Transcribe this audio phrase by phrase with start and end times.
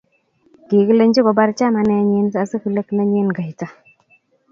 [0.67, 3.67] Kikilenchi kobar chamanenyin asikuleku nenyine kaita